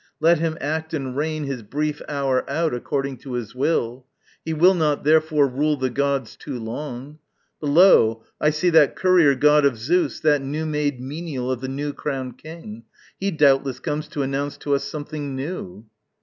Let 0.19 0.39
him 0.39 0.57
act 0.59 0.95
and 0.95 1.15
reign 1.15 1.43
His 1.43 1.61
brief 1.61 2.01
hour 2.09 2.43
out 2.49 2.73
according 2.73 3.17
to 3.17 3.33
his 3.33 3.53
will 3.53 4.07
He 4.43 4.51
will 4.51 4.73
not, 4.73 5.03
therefore, 5.03 5.45
rule 5.47 5.77
the 5.77 5.91
gods 5.91 6.35
too 6.35 6.57
long. 6.59 7.19
But 7.59 7.67
lo! 7.67 8.23
I 8.41 8.49
see 8.49 8.71
that 8.71 8.95
courier 8.95 9.35
god 9.35 9.63
of 9.63 9.77
Zeus, 9.77 10.19
That 10.21 10.41
new 10.41 10.65
made 10.65 10.99
menial 10.99 11.51
of 11.51 11.61
the 11.61 11.67
new 11.67 11.93
crowned 11.93 12.39
king: 12.39 12.81
He 13.19 13.29
doubtless 13.29 13.79
comes 13.79 14.07
to 14.07 14.23
announce 14.23 14.57
to 14.57 14.73
us 14.73 14.85
something 14.85 15.35
new. 15.35 15.85